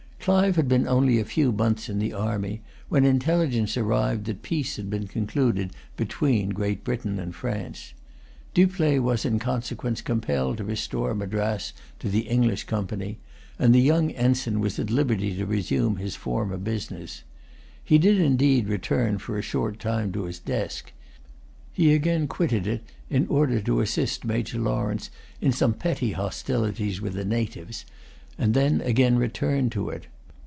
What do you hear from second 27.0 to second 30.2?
with the natives, and then again returned to it.